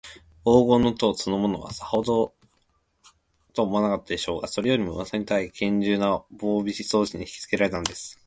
[0.45, 2.33] 黄金の塔そのものは、さほどほ
[3.43, 8.17] しいとも思わなかったでしょうが、それよりも、うわさに高いげんじゅうな防備装置にひきつけられたのです。